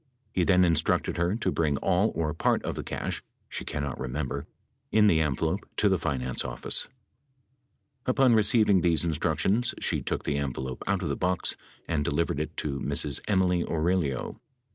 [0.33, 4.47] He then instructed her to bring all or part of the cash (she cannot remember)
[4.91, 6.87] in the envelope to the finance office.
[8.07, 11.55] Upon receiving these instructions, she took the envelope out, of the box
[11.87, 13.21] and delivered it to Ms.
[13.27, 14.41] Emily Aurelio.